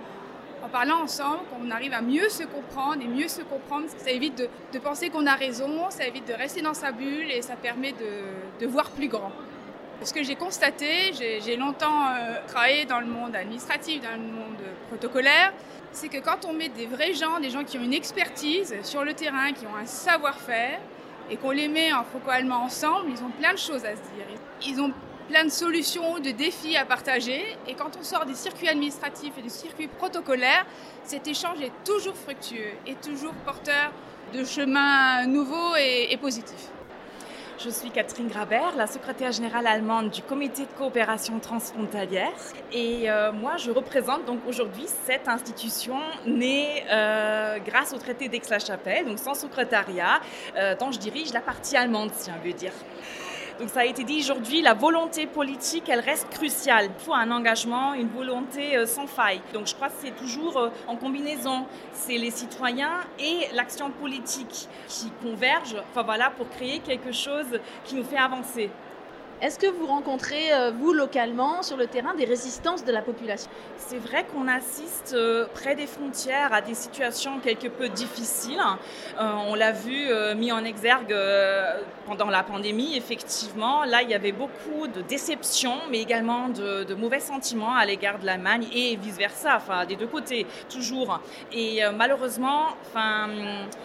parlant 0.70 1.02
ensemble, 1.02 1.40
qu'on 1.50 1.70
arrive 1.70 1.94
à 1.94 2.02
mieux 2.02 2.28
se 2.28 2.44
comprendre 2.44 3.02
et 3.02 3.08
mieux 3.08 3.26
se 3.26 3.40
comprendre, 3.40 3.86
ça 3.96 4.10
évite 4.10 4.46
de, 4.72 4.78
penser 4.78 5.08
qu'on 5.08 5.26
a 5.26 5.34
raison, 5.34 5.88
ça 5.88 6.06
évite 6.06 6.28
de 6.28 6.34
rester 6.34 6.60
dans 6.60 6.74
sa 6.74 6.92
bulle 6.92 7.30
et 7.30 7.42
ça 7.42 7.56
permet 7.56 7.92
de, 8.60 8.66
voir 8.66 8.90
plus 8.90 9.08
grand. 9.08 9.32
Ce 10.02 10.12
que 10.12 10.22
j'ai 10.22 10.36
constaté, 10.36 11.12
j'ai 11.44 11.56
longtemps 11.56 12.06
euh, 12.06 12.36
travaillé 12.46 12.84
dans 12.84 13.00
le 13.00 13.06
monde 13.06 13.34
administratif, 13.34 14.02
dans 14.02 14.12
le 14.12 14.18
monde 14.18 14.62
protocolaire, 14.88 15.52
c'est 15.92 16.08
que 16.08 16.18
quand 16.18 16.44
on 16.46 16.52
met 16.52 16.68
des 16.68 16.86
vrais 16.86 17.14
gens, 17.14 17.40
des 17.40 17.50
gens 17.50 17.64
qui 17.64 17.78
ont 17.78 17.82
une 17.82 17.94
expertise 17.94 18.74
sur 18.82 19.04
le 19.04 19.14
terrain, 19.14 19.52
qui 19.52 19.66
ont 19.66 19.74
un 19.74 19.86
savoir-faire, 19.86 20.78
et 21.30 21.36
qu'on 21.36 21.50
les 21.50 21.68
met 21.68 21.92
en 21.92 22.04
franco-allemand 22.04 22.64
ensemble, 22.64 23.10
ils 23.10 23.22
ont 23.22 23.30
plein 23.30 23.52
de 23.52 23.58
choses 23.58 23.84
à 23.84 23.92
se 23.92 24.02
dire. 24.14 24.26
Ils 24.66 24.80
ont 24.80 24.92
plein 25.30 25.44
de 25.44 25.50
solutions, 25.50 26.18
de 26.18 26.32
défis 26.32 26.76
à 26.76 26.84
partager. 26.84 27.40
Et 27.68 27.74
quand 27.74 27.96
on 27.98 28.02
sort 28.02 28.26
des 28.26 28.34
circuits 28.34 28.68
administratifs 28.68 29.32
et 29.38 29.42
des 29.42 29.48
circuits 29.48 29.86
protocolaires, 29.86 30.66
cet 31.04 31.28
échange 31.28 31.60
est 31.60 31.72
toujours 31.84 32.16
fructueux 32.16 32.72
et 32.86 32.96
toujours 32.96 33.32
porteur 33.44 33.92
de 34.34 34.44
chemins 34.44 35.26
nouveaux 35.26 35.76
et, 35.76 36.16
positifs. 36.20 36.68
Je 37.62 37.68
suis 37.68 37.90
Catherine 37.90 38.26
Grabert, 38.26 38.74
la 38.76 38.86
secrétaire 38.86 39.30
générale 39.32 39.66
allemande 39.66 40.10
du 40.10 40.22
comité 40.22 40.62
de 40.62 40.72
coopération 40.78 41.38
transfrontalière. 41.38 42.32
Et 42.72 43.10
euh, 43.10 43.32
moi, 43.32 43.56
je 43.58 43.70
représente 43.70 44.24
donc 44.24 44.40
aujourd'hui 44.48 44.86
cette 45.04 45.28
institution 45.28 45.98
née 46.26 46.84
euh, 46.90 47.58
grâce 47.58 47.92
au 47.92 47.98
traité 47.98 48.28
d'Aix-la-Chapelle, 48.28 49.04
donc 49.04 49.18
sans 49.18 49.34
secrétariat, 49.34 50.20
euh, 50.56 50.74
dont 50.74 50.90
je 50.90 50.98
dirige 50.98 51.32
la 51.32 51.40
partie 51.40 51.76
allemande, 51.76 52.10
si 52.16 52.30
on 52.30 52.44
veut 52.44 52.54
dire. 52.54 52.72
Donc 53.60 53.68
ça 53.68 53.80
a 53.80 53.84
été 53.84 54.04
dit 54.04 54.20
aujourd'hui, 54.20 54.62
la 54.62 54.72
volonté 54.72 55.26
politique, 55.26 55.90
elle 55.90 56.00
reste 56.00 56.30
cruciale. 56.30 56.88
Il 56.98 57.04
faut 57.04 57.12
un 57.12 57.30
engagement, 57.30 57.92
une 57.92 58.08
volonté 58.08 58.74
euh, 58.74 58.86
sans 58.86 59.06
faille. 59.06 59.42
Donc 59.52 59.66
je 59.66 59.74
crois 59.74 59.88
que 59.88 59.96
c'est 60.00 60.16
toujours 60.16 60.56
euh, 60.56 60.70
en 60.86 60.96
combinaison. 60.96 61.66
C'est 61.92 62.16
les 62.16 62.30
citoyens 62.30 63.00
et 63.18 63.54
l'action 63.54 63.90
politique 63.90 64.66
qui 64.88 65.10
convergent 65.22 65.76
enfin 65.90 66.02
voilà, 66.02 66.30
pour 66.30 66.48
créer 66.48 66.78
quelque 66.78 67.12
chose 67.12 67.60
qui 67.84 67.96
nous 67.96 68.04
fait 68.04 68.16
avancer. 68.16 68.70
Est-ce 69.42 69.58
que 69.58 69.68
vous 69.68 69.86
rencontrez, 69.86 70.52
euh, 70.52 70.70
vous, 70.70 70.92
localement, 70.92 71.62
sur 71.62 71.78
le 71.78 71.86
terrain, 71.86 72.14
des 72.14 72.26
résistances 72.26 72.84
de 72.84 72.92
la 72.92 73.00
population? 73.00 73.50
C'est 73.78 73.96
vrai 73.96 74.26
qu'on 74.26 74.46
assiste 74.46 75.14
euh, 75.14 75.46
près 75.54 75.74
des 75.74 75.86
frontières 75.86 76.52
à 76.52 76.60
des 76.60 76.74
situations 76.74 77.40
quelque 77.40 77.68
peu 77.68 77.88
difficiles. 77.88 78.60
Euh, 79.18 79.32
on 79.48 79.54
l'a 79.54 79.72
vu 79.72 80.10
mis 80.36 80.52
en 80.52 80.64
exergue 80.64 81.14
pendant 82.06 82.28
la 82.28 82.42
pandémie, 82.42 82.96
effectivement. 82.96 83.84
Là, 83.84 84.02
il 84.02 84.10
y 84.10 84.14
avait 84.14 84.32
beaucoup 84.32 84.86
de 84.88 85.00
déceptions, 85.00 85.78
mais 85.90 86.00
également 86.00 86.48
de, 86.48 86.94
mauvais 86.94 87.20
sentiments 87.20 87.74
à 87.74 87.86
l'égard 87.86 88.18
de 88.18 88.26
l'Allemagne 88.26 88.66
et 88.74 88.96
vice-versa, 88.96 89.56
enfin, 89.56 89.86
des 89.86 89.96
deux 89.96 90.06
côtés, 90.06 90.46
toujours. 90.68 91.20
Et 91.52 91.80
malheureusement, 91.96 92.68
enfin, 92.82 93.28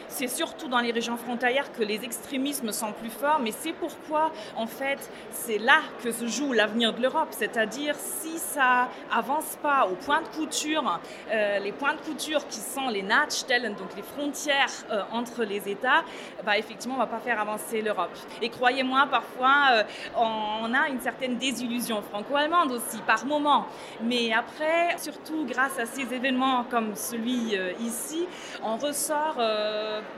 c'est 0.07 0.27
surtout 0.27 0.67
dans 0.67 0.79
les 0.79 0.91
régions 0.91 1.17
frontalières 1.17 1.71
que 1.71 1.83
les 1.83 2.03
extrémismes 2.03 2.71
sont 2.71 2.91
plus 2.91 3.09
forts, 3.09 3.39
mais 3.41 3.51
c'est 3.51 3.74
pourquoi, 3.74 4.31
en 4.57 4.67
fait, 4.67 5.09
c'est 5.45 5.57
là 5.59 5.81
que 6.03 6.11
se 6.11 6.27
joue 6.27 6.53
l'avenir 6.53 6.93
de 6.93 7.01
l'Europe, 7.01 7.29
c'est-à-dire 7.31 7.95
si 7.95 8.37
ça 8.37 8.89
avance 9.11 9.57
pas 9.61 9.85
au 9.85 9.95
point 9.95 10.21
de 10.21 10.27
couture, 10.27 10.99
euh, 11.31 11.59
les 11.59 11.71
points 11.71 11.93
de 11.93 11.99
couture 11.99 12.47
qui 12.47 12.59
sont 12.59 12.87
les 12.89 13.03
Nahtstellen, 13.03 13.75
donc 13.75 13.95
les 13.95 14.01
frontières 14.01 14.71
euh, 14.89 15.03
entre 15.11 15.43
les 15.43 15.69
États, 15.69 16.03
bah, 16.43 16.57
effectivement, 16.57 16.95
on 16.95 16.99
va 16.99 17.07
pas 17.07 17.19
faire 17.19 17.39
avancer 17.39 17.81
l'Europe. 17.81 18.11
Et 18.41 18.49
croyez-moi, 18.49 19.07
parfois, 19.11 19.67
euh, 19.71 19.83
on 20.17 20.73
a 20.73 20.89
une 20.89 20.99
certaine 21.01 21.37
désillusion 21.37 22.01
franco-allemande 22.01 22.71
aussi, 22.71 22.97
par 23.05 23.25
moment. 23.25 23.67
Mais 24.01 24.33
après, 24.33 24.97
surtout 24.97 25.45
grâce 25.45 25.77
à 25.79 25.85
ces 25.85 26.13
événements 26.13 26.63
comme 26.63 26.95
celui 26.95 27.55
ici, 27.81 28.27
on 28.63 28.77
ressort 28.77 29.35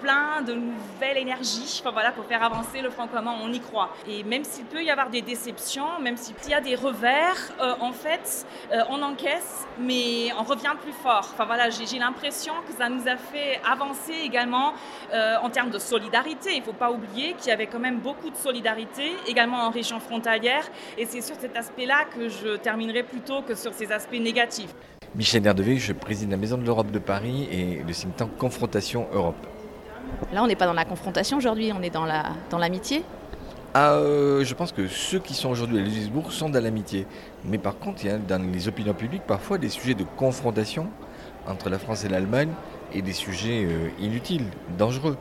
plein 0.01 0.41
de 0.41 0.53
nouvelles 0.53 1.17
énergies 1.17 1.81
enfin, 1.81 1.91
voilà, 1.91 2.11
pour 2.11 2.25
faire 2.25 2.43
avancer 2.43 2.81
le 2.81 2.89
franco-allemand, 2.89 3.37
on 3.43 3.51
y 3.51 3.59
croit. 3.59 3.89
Et 4.07 4.23
même 4.23 4.43
s'il 4.43 4.65
peut 4.65 4.83
y 4.83 4.89
avoir 4.89 5.09
des 5.09 5.16
déceptions, 5.21 5.99
même 6.01 6.17
s'il 6.17 6.35
y 6.49 6.53
a 6.53 6.61
des 6.61 6.75
revers, 6.75 7.37
euh, 7.61 7.73
en 7.79 7.91
fait, 7.91 8.45
euh, 8.71 8.81
on 8.89 9.01
encaisse, 9.01 9.65
mais 9.79 10.31
on 10.39 10.43
revient 10.43 10.73
plus 10.81 10.91
fort. 10.91 11.29
Enfin 11.33 11.45
voilà, 11.45 11.69
j'ai 11.69 11.99
l'impression 11.99 12.53
que 12.67 12.73
ça 12.73 12.89
nous 12.89 13.07
a 13.07 13.17
fait 13.17 13.59
avancer 13.69 14.13
également 14.23 14.73
euh, 15.13 15.35
en 15.41 15.49
termes 15.49 15.69
de 15.69 15.79
solidarité. 15.79 16.53
Il 16.53 16.59
ne 16.59 16.65
faut 16.65 16.73
pas 16.73 16.91
oublier 16.91 17.33
qu'il 17.33 17.49
y 17.49 17.51
avait 17.51 17.67
quand 17.67 17.79
même 17.79 17.99
beaucoup 17.99 18.29
de 18.29 18.35
solidarité, 18.35 19.11
également 19.27 19.57
en 19.57 19.69
région 19.69 19.99
frontalière, 19.99 20.67
et 20.97 21.05
c'est 21.05 21.21
sur 21.21 21.35
cet 21.35 21.55
aspect-là 21.55 22.05
que 22.05 22.29
je 22.29 22.57
terminerai 22.57 23.03
plutôt 23.03 23.41
que 23.41 23.55
sur 23.55 23.73
ces 23.73 23.91
aspects 23.91 24.19
négatifs. 24.19 24.73
Michel 25.15 25.41
Derdeville, 25.41 25.79
je 25.79 25.93
préside 25.93 26.29
la 26.29 26.37
Maison 26.37 26.57
de 26.57 26.65
l'Europe 26.65 26.91
de 26.91 26.99
Paris 26.99 27.47
et 27.51 27.83
le 27.83 27.93
think 27.93 28.15
tank 28.15 28.37
Confrontation 28.37 29.07
Europe. 29.13 29.47
Là, 30.33 30.43
on 30.43 30.47
n'est 30.47 30.55
pas 30.55 30.65
dans 30.65 30.73
la 30.73 30.85
confrontation 30.85 31.37
aujourd'hui, 31.37 31.71
on 31.73 31.81
est 31.81 31.89
dans 31.89 32.05
l'amitié. 32.05 32.99
Dans 32.99 33.16
ah, 33.73 33.93
euh, 33.93 34.43
je 34.43 34.53
pense 34.53 34.71
que 34.71 34.87
ceux 34.87 35.19
qui 35.19 35.33
sont 35.33 35.49
aujourd'hui 35.49 35.79
à 35.79 35.81
Lusbourg 35.81 36.31
sont 36.31 36.49
dans 36.49 36.63
l'amitié. 36.63 37.05
Mais 37.45 37.57
par 37.57 37.77
contre, 37.77 38.03
il 38.03 38.07
y 38.07 38.11
a 38.11 38.17
dans 38.17 38.41
les 38.41 38.67
opinions 38.67 38.93
publiques 38.93 39.23
parfois 39.27 39.57
des 39.57 39.69
sujets 39.69 39.93
de 39.93 40.05
confrontation 40.15 40.87
entre 41.47 41.69
la 41.69 41.77
France 41.77 42.03
et 42.03 42.09
l'Allemagne 42.09 42.49
et 42.93 43.01
des 43.01 43.13
sujets 43.13 43.65
euh, 43.65 43.89
inutiles, 43.99 44.45
dangereux, 44.77 45.17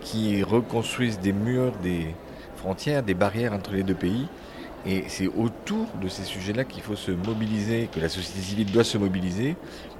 qui 0.00 0.42
reconstruisent 0.42 1.20
des 1.20 1.32
murs, 1.32 1.72
des 1.82 2.14
frontières, 2.56 3.02
des 3.02 3.14
barrières 3.14 3.52
entre 3.52 3.72
les 3.72 3.82
deux 3.82 3.94
pays. 3.94 4.26
Et 4.86 5.04
c'est 5.08 5.26
autour 5.26 5.86
de 6.00 6.08
ces 6.08 6.22
sujets-là 6.22 6.64
qu'il 6.64 6.82
faut 6.82 6.96
se 6.96 7.10
mobiliser, 7.10 7.90
que 7.92 8.00
la 8.00 8.08
société 8.08 8.40
civile 8.40 8.72
doit 8.72 8.84
se 8.84 8.96
mobiliser 8.96 9.56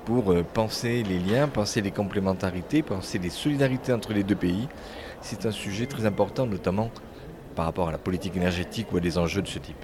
pour 0.06 0.32
euh, 0.32 0.42
penser 0.42 1.02
les 1.02 1.18
liens, 1.18 1.48
penser 1.48 1.82
les 1.82 1.90
complémentarités, 1.90 2.82
penser 2.82 3.18
les 3.18 3.30
solidarités 3.30 3.92
entre 3.92 4.14
les 4.14 4.22
deux 4.22 4.36
pays. 4.36 4.68
C'est 5.20 5.44
un 5.44 5.50
sujet 5.50 5.84
très 5.84 6.06
important, 6.06 6.46
notamment 6.46 6.90
par 7.54 7.64
rapport 7.64 7.88
à 7.88 7.92
la 7.92 7.98
politique 7.98 8.36
énergétique 8.36 8.92
ou 8.92 8.96
à 8.96 9.00
des 9.00 9.18
enjeux 9.18 9.42
de 9.42 9.48
ce 9.48 9.58
type 9.58 9.76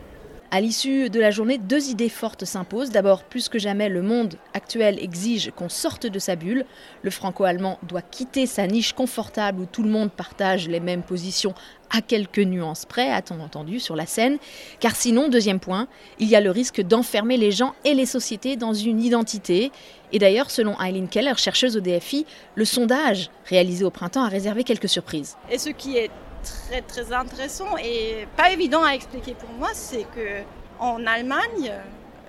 À 0.50 0.60
l'issue 0.60 1.10
de 1.10 1.20
la 1.20 1.30
journée, 1.30 1.58
deux 1.58 1.90
idées 1.90 2.08
fortes 2.08 2.44
s'imposent. 2.44 2.90
D'abord, 2.90 3.24
plus 3.24 3.48
que 3.48 3.58
jamais, 3.58 3.88
le 3.88 4.02
monde 4.02 4.34
actuel 4.54 4.98
exige 5.02 5.52
qu'on 5.54 5.68
sorte 5.68 6.06
de 6.06 6.18
sa 6.18 6.36
bulle. 6.36 6.64
Le 7.02 7.10
franco-allemand 7.10 7.78
doit 7.82 8.02
quitter 8.02 8.46
sa 8.46 8.66
niche 8.66 8.92
confortable 8.92 9.60
où 9.60 9.66
tout 9.66 9.82
le 9.82 9.90
monde 9.90 10.10
partage 10.10 10.68
les 10.68 10.80
mêmes 10.80 11.02
positions 11.02 11.54
à 11.90 12.00
quelques 12.00 12.38
nuances 12.38 12.84
près, 12.84 13.10
a-t-on 13.10 13.40
entendu, 13.40 13.80
sur 13.80 13.96
la 13.96 14.06
scène. 14.06 14.38
Car 14.80 14.96
sinon, 14.96 15.28
deuxième 15.28 15.60
point, 15.60 15.88
il 16.18 16.28
y 16.28 16.36
a 16.36 16.40
le 16.40 16.50
risque 16.50 16.80
d'enfermer 16.80 17.36
les 17.36 17.52
gens 17.52 17.74
et 17.84 17.94
les 17.94 18.06
sociétés 18.06 18.56
dans 18.56 18.74
une 18.74 19.02
identité. 19.02 19.70
Et 20.12 20.18
d'ailleurs, 20.18 20.50
selon 20.50 20.80
Eileen 20.80 21.08
Keller, 21.08 21.34
chercheuse 21.36 21.76
au 21.76 21.80
DFI, 21.80 22.26
le 22.54 22.64
sondage 22.64 23.30
réalisé 23.46 23.84
au 23.84 23.90
printemps 23.90 24.24
a 24.24 24.28
réservé 24.28 24.64
quelques 24.64 24.88
surprises. 24.88 25.36
Et 25.50 25.58
ce 25.58 25.70
qui 25.70 25.96
est 25.96 26.10
très 26.42 26.82
très 26.82 27.12
intéressant 27.12 27.76
et 27.82 28.26
pas 28.36 28.50
évident 28.50 28.82
à 28.82 28.94
expliquer 28.94 29.34
pour 29.34 29.50
moi, 29.50 29.70
c'est 29.72 30.04
que 30.14 30.42
en 30.78 31.06
Allemagne, 31.06 31.72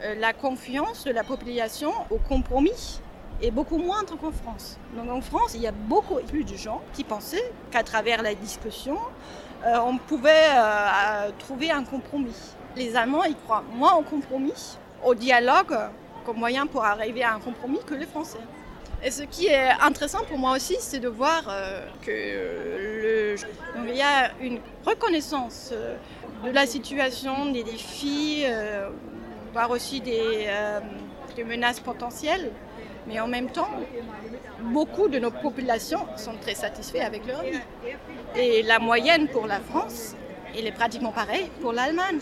euh, 0.03 0.15
la 0.19 0.33
confiance 0.33 1.03
de 1.05 1.11
la 1.11 1.23
population 1.23 1.91
au 2.09 2.17
compromis 2.17 3.01
est 3.41 3.51
beaucoup 3.51 3.77
moindre 3.77 4.17
qu'en 4.17 4.31
France. 4.31 4.77
Donc 4.95 5.09
en 5.09 5.21
France, 5.21 5.53
il 5.55 5.61
y 5.61 5.67
a 5.67 5.71
beaucoup 5.71 6.15
plus 6.27 6.43
de 6.43 6.55
gens 6.55 6.81
qui 6.93 7.03
pensaient 7.03 7.51
qu'à 7.71 7.83
travers 7.83 8.21
la 8.21 8.33
discussion, 8.33 8.97
euh, 9.65 9.77
on 9.85 9.97
pouvait 9.97 10.49
euh, 10.55 11.31
trouver 11.39 11.71
un 11.71 11.83
compromis. 11.83 12.35
Les 12.75 12.95
Allemands, 12.95 13.23
ils 13.23 13.35
croient 13.35 13.63
moins 13.73 13.95
au 13.95 14.01
compromis, 14.01 14.77
au 15.03 15.15
dialogue 15.15 15.75
comme 16.25 16.37
moyen 16.37 16.67
pour 16.67 16.83
arriver 16.83 17.23
à 17.23 17.33
un 17.35 17.39
compromis 17.39 17.79
que 17.85 17.93
les 17.93 18.05
Français. 18.05 18.39
Et 19.03 19.11
ce 19.11 19.23
qui 19.23 19.45
est 19.45 19.69
intéressant 19.79 20.23
pour 20.27 20.39
moi 20.39 20.53
aussi, 20.55 20.75
c'est 20.79 20.99
de 20.99 21.07
voir 21.07 21.43
euh, 21.49 21.85
qu'il 22.03 23.95
y 23.95 24.01
a 24.01 24.31
une 24.41 24.59
reconnaissance 24.85 25.69
euh, 25.71 25.95
de 26.43 26.49
la 26.49 26.65
situation, 26.65 27.51
des 27.51 27.63
défis, 27.63 28.43
euh, 28.45 28.89
voire 29.53 29.69
aussi 29.69 30.01
des, 30.01 30.47
des, 31.35 31.43
menaces 31.43 31.79
potentielles. 31.79 32.51
Mais 33.07 33.19
en 33.19 33.27
même 33.27 33.49
temps, 33.49 33.69
beaucoup 34.61 35.07
de 35.07 35.19
nos 35.19 35.31
populations 35.31 36.05
sont 36.17 36.35
très 36.41 36.55
satisfaits 36.55 36.99
avec 37.05 37.25
leur 37.25 37.43
vie. 37.43 37.59
Et 38.35 38.63
la 38.63 38.79
moyenne 38.79 39.27
pour 39.27 39.47
la 39.47 39.59
France, 39.59 40.15
elle 40.57 40.65
est 40.65 40.71
pratiquement 40.71 41.11
pareille 41.11 41.49
pour 41.61 41.71
l'Allemagne. 41.71 42.19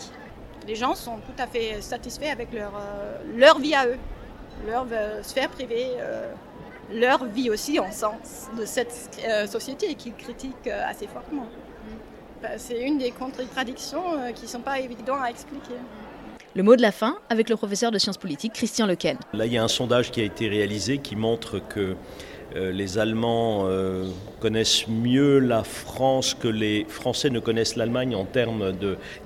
Les 0.68 0.76
gens 0.76 0.94
sont 0.94 1.16
tout 1.16 1.42
à 1.42 1.46
fait 1.46 1.80
satisfaits 1.80 2.30
avec 2.30 2.52
leur, 2.52 2.72
leur 3.34 3.58
vie 3.58 3.74
à 3.74 3.86
eux, 3.86 3.98
leur 4.66 4.86
sphère 5.22 5.48
privée 5.48 5.88
leur 6.92 7.24
vie 7.24 7.50
aussi 7.50 7.78
en 7.78 7.90
sens 7.90 8.48
de 8.58 8.64
cette 8.64 9.18
euh, 9.26 9.46
société 9.46 9.94
qu'ils 9.94 10.14
critiquent 10.14 10.66
euh, 10.66 10.88
assez 10.88 11.06
fortement. 11.06 11.46
Bah, 12.42 12.50
c'est 12.58 12.80
une 12.82 12.98
des 12.98 13.12
contradictions 13.12 14.18
euh, 14.18 14.32
qui 14.32 14.42
ne 14.42 14.48
sont 14.48 14.60
pas 14.60 14.78
évidentes 14.78 15.18
à 15.22 15.30
expliquer. 15.30 15.74
Le 16.54 16.62
mot 16.62 16.76
de 16.76 16.82
la 16.82 16.92
fin 16.92 17.18
avec 17.28 17.48
le 17.48 17.56
professeur 17.56 17.90
de 17.90 17.98
sciences 17.98 18.18
politiques 18.18 18.52
Christian 18.52 18.86
Lequen. 18.86 19.18
Là, 19.32 19.46
il 19.46 19.52
y 19.52 19.58
a 19.58 19.64
un 19.64 19.68
sondage 19.68 20.10
qui 20.10 20.20
a 20.20 20.24
été 20.24 20.48
réalisé 20.48 20.98
qui 20.98 21.16
montre 21.16 21.58
que 21.58 21.80
euh, 21.80 21.94
les 22.72 22.98
Allemands 22.98 23.64
euh, 23.66 24.08
connaissent 24.40 24.86
mieux 24.88 25.38
la 25.38 25.62
France 25.64 26.34
que 26.34 26.48
les 26.48 26.86
Français 26.88 27.30
ne 27.30 27.40
connaissent 27.40 27.76
l'Allemagne 27.76 28.14
en 28.14 28.24
termes 28.24 28.72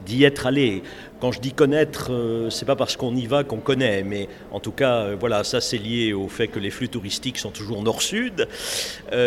d'y 0.07 0.25
être 0.25 0.47
allé. 0.47 0.83
Quand 1.21 1.31
je 1.33 1.41
dis 1.41 1.53
connaître, 1.53 2.13
euh, 2.13 2.51
c'est 2.51 2.65
pas 2.65 2.77
parce 2.77 2.97
qu'on 2.97 3.15
y 3.15 3.27
va 3.27 3.45
qu'on 3.45 3.59
connaît, 3.59 4.03
mais 4.03 4.29
en 4.51 4.59
tout 4.59 4.73
cas, 4.73 5.15
voilà, 5.15 5.45
ça 5.45 5.61
c'est 5.61 5.79
lié 5.79 6.13
au 6.13 6.29
fait 6.29 6.49
que 6.49 6.59
les 6.59 6.71
flux 6.71 6.89
touristiques 6.89 7.39
sont 7.39 7.51
toujours 7.51 7.83
nord-sud. 7.83 8.49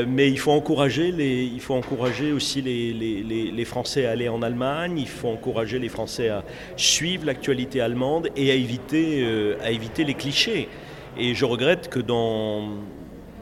mais 0.08 0.30
il 0.30 0.40
faut 0.40 0.52
encourager, 0.52 1.10
il 1.10 1.62
faut 1.62 1.76
encourager 1.76 2.32
aussi 2.32 2.62
les, 2.62 3.66
Français 3.66 4.06
à 4.06 4.12
aller 4.12 4.28
en 4.28 4.42
Allemagne. 4.42 4.98
Il 4.98 5.08
faut 5.08 5.30
encourager 5.30 5.80
les 5.80 5.90
Français 5.90 6.30
à 6.30 6.44
suivre 6.76 7.26
l'actualité 7.26 7.80
allemande 7.80 8.30
et 8.36 8.52
à 8.52 8.56
éviter 8.56 10.04
les 10.04 10.14
clichés. 10.14 10.68
Et 11.18 11.36
je 11.36 11.46
regrette 11.46 11.90
que 11.90 12.00
dans 12.00 12.70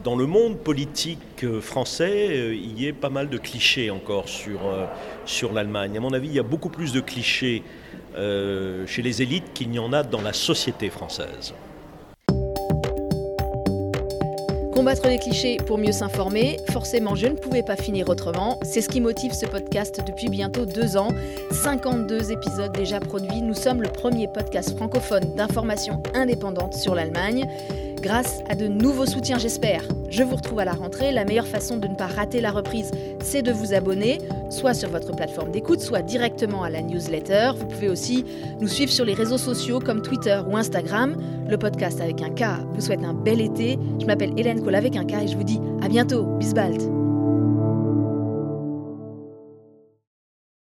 dans 0.04 0.16
le 0.16 0.26
monde 0.26 0.58
politique 0.58 1.44
euh, 1.44 1.62
français, 1.62 2.28
euh, 2.30 2.56
il 2.56 2.82
y 2.82 2.90
a 2.90 2.94
pas 2.94 3.10
mal 3.10 3.30
de 3.30 3.38
clichés 3.38 3.90
encore 3.90 4.28
sur, 4.28 4.66
euh, 4.66 4.86
sur 5.26 5.54
l'Allemagne. 5.54 5.98
À 5.98 6.00
mon 6.00 6.14
avis, 6.14 6.28
il 6.28 6.34
y 6.34 6.40
a 6.40 6.44
beaucoup 6.44 6.70
plus 6.70 6.94
de 6.94 7.00
clichés 7.00 7.64
chez 8.14 9.02
les 9.02 9.22
élites 9.22 9.54
qu'il 9.54 9.70
n'y 9.70 9.80
en 9.80 9.94
a 9.94 10.04
dans 10.04 10.22
la 10.22 10.34
société 10.34 10.90
française. 10.90 11.54
Combattre 14.74 15.08
les 15.08 15.18
clichés 15.18 15.58
pour 15.66 15.78
mieux 15.78 15.94
s'informer, 15.94 16.58
forcément 16.72 17.16
je 17.16 17.28
ne 17.28 17.36
pouvais 17.36 17.64
pas 17.64 17.78
finir 17.78 18.10
autrement. 18.10 18.60
C'est 18.64 18.82
ce 18.82 18.90
qui 18.90 19.00
motive 19.00 19.32
ce 19.32 19.46
podcast 19.46 20.02
depuis 20.06 20.28
bientôt 20.28 20.66
deux 20.66 20.98
ans. 20.98 21.10
52 21.52 22.34
épisodes 22.34 22.74
déjà 22.74 23.00
produits. 23.00 23.42
Nous 23.42 23.54
sommes 23.54 23.82
le 23.82 23.90
premier 23.90 24.28
podcast 24.28 24.76
francophone 24.76 25.36
d'information 25.36 26.04
indépendante 26.14 26.74
sur 26.74 26.96
l'Allemagne 26.96 27.48
grâce 28.02 28.42
à 28.50 28.56
de 28.56 28.68
nouveaux 28.68 29.06
soutiens 29.06 29.38
j'espère. 29.38 29.84
Je 30.10 30.24
vous 30.24 30.36
retrouve 30.36 30.60
à 30.60 30.66
la 30.66 30.74
rentrée. 30.74 31.12
La 31.12 31.24
meilleure 31.24 31.48
façon 31.48 31.78
de 31.78 31.88
ne 31.88 31.96
pas 31.96 32.08
rater 32.08 32.42
la 32.42 32.52
reprise, 32.52 32.92
c'est 33.24 33.42
de 33.42 33.52
vous 33.52 33.74
abonner, 33.74 34.20
soit 34.50 34.74
sur 34.74 34.90
votre 34.90 35.16
plateforme 35.16 35.52
d'écoute, 35.52 35.80
soit 35.80 36.02
directement 36.02 36.64
à 36.64 36.70
la 36.70 36.82
newsletter. 36.82 37.52
Vous 37.58 37.68
pouvez 37.68 37.90
aussi 37.90 38.26
nous 38.60 38.68
suivre 38.68 38.92
sur 38.92 39.06
les 39.06 39.14
réseaux 39.14 39.38
sociaux 39.38 39.80
comme 39.80 40.02
Twitter 40.02 40.42
ou 40.50 40.58
Instagram. 40.58 41.16
Le 41.48 41.58
podcast 41.58 42.02
avec 42.02 42.22
un 42.22 42.30
K 42.30 42.44
vous 42.74 42.82
souhaite 42.82 43.04
un 43.04 43.14
bel 43.14 43.40
été. 43.40 43.78
Je 44.00 44.06
m'appelle 44.06 44.34
Hélène 44.38 44.62
Cole 44.64 44.76
avec 44.76 44.96
un 44.96 45.06
K 45.06 45.14
et 45.24 45.28
je 45.28 45.38
vous 45.38 45.44
dis 45.44 45.60
à 45.82 45.88
bientôt. 45.88 46.24
Bis 46.40 46.54
bald. 46.54 47.01